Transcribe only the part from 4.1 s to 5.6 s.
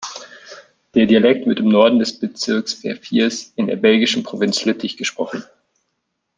Provinz Lüttich gesprochen.